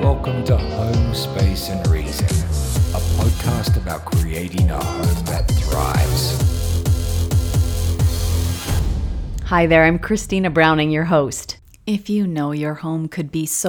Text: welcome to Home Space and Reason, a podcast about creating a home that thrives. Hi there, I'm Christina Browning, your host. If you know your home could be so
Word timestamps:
welcome 0.00 0.42
to 0.42 0.56
Home 0.56 1.14
Space 1.14 1.68
and 1.68 1.86
Reason, 1.88 2.24
a 2.24 3.00
podcast 3.20 3.76
about 3.76 4.06
creating 4.06 4.70
a 4.70 4.82
home 4.82 5.24
that 5.26 5.46
thrives. 5.46 6.40
Hi 9.44 9.66
there, 9.66 9.84
I'm 9.84 9.98
Christina 9.98 10.48
Browning, 10.48 10.90
your 10.90 11.04
host. 11.04 11.58
If 11.86 12.08
you 12.08 12.26
know 12.26 12.52
your 12.52 12.74
home 12.74 13.08
could 13.08 13.30
be 13.30 13.44
so 13.44 13.68